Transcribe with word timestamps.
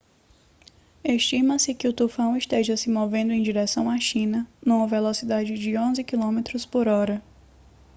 estima-se 1.03 1.75
que 1.75 1.87
o 1.87 1.93
tufão 1.93 2.35
esteja 2.35 2.75
se 2.75 2.89
movendo 2.89 3.33
em 3.33 3.43
direção 3.43 3.87
à 3.87 3.99
china 3.99 4.49
numa 4.65 4.87
velocidade 4.87 5.53
de 5.53 5.77
11 5.77 6.03
quilômetros 6.03 6.65
por 6.65 6.87
hora 6.87 7.21